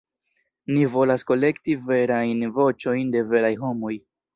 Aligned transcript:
Ni 0.77 0.85
volas 0.93 1.27
kolekti 1.33 1.77
verajn 1.93 2.45
voĉojn 2.59 3.17
de 3.19 3.27
veraj 3.33 3.59
homoj. 3.67 3.99